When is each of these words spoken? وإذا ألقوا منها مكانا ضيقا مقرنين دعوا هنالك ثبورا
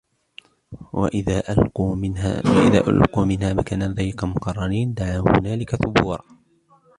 وإذا 0.93 1.39
ألقوا 1.51 1.95
منها 3.25 3.53
مكانا 3.53 3.87
ضيقا 3.87 4.27
مقرنين 4.27 4.93
دعوا 4.93 5.29
هنالك 5.39 5.75
ثبورا 5.75 6.19